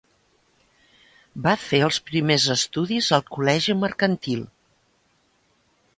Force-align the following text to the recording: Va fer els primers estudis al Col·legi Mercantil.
Va 1.47 1.53
fer 1.65 1.83
els 1.89 2.01
primers 2.09 2.47
estudis 2.55 3.11
al 3.19 3.27
Col·legi 3.35 3.79
Mercantil. 3.85 4.45